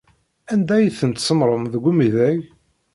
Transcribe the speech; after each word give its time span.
Anda 0.53 0.73
ay 0.77 0.87
ten-tsemmṛem 0.99 1.63
deg 1.73 1.83
umidag? 1.91 2.39